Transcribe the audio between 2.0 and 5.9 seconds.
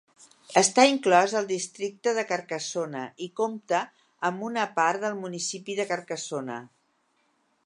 de Carcassona i compta amb una part del municipi